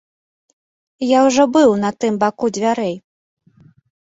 Я 1.05 1.19
ўжо 1.27 1.43
быў 1.57 1.75
на 1.83 1.89
тым 2.05 2.17
баку 2.25 2.45
дзвярэй. 2.57 2.95